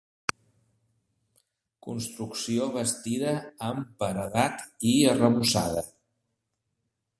Construcció 1.87 2.71
bastida 2.79 3.35
amb 3.69 3.93
paredat 4.05 4.67
i 4.95 4.97
arrebossada. 5.15 5.89